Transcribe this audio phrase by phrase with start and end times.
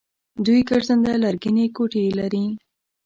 [0.45, 2.45] دوی ګرځنده لرګینې کوټې لري.